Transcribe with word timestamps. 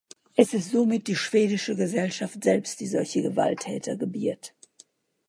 Es 0.35 0.55
ist 0.55 0.71
somit 0.71 1.05
die 1.05 1.15
schwedische 1.15 1.75
Gesellschaft 1.75 2.43
selbst, 2.43 2.79
die 2.79 2.87
solche 2.87 3.21
Gewalttäter 3.21 3.97
gebiert. 3.97 4.55